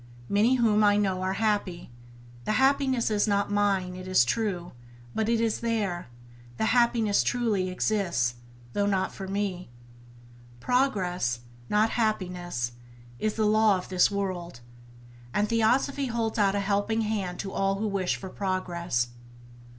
[0.27, 1.91] many whom I know are happy;
[2.45, 4.71] the [Page 5] happiness is not mine, it is true,
[5.13, 6.07] but it is there,
[6.57, 8.33] the happiness truly exists,
[8.73, 9.69] though not for me.
[10.59, 12.71] "Progress, not happiness,
[13.19, 14.61] is the law of this world"—
[15.35, 19.09] and Theosophy holds out a helping hand to all who wish for progress.